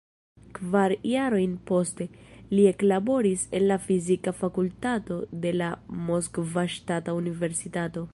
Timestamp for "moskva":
6.09-6.65